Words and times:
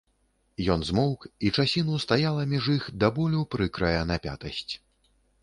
Ён 0.75 0.79
змоўк, 0.89 1.21
і 1.49 1.51
часіну 1.57 1.99
стаяла 2.05 2.47
між 2.55 2.71
іх 2.77 2.89
да 3.05 3.11
болю 3.19 3.45
прыкрая 3.53 3.95
напятасць. 4.15 4.73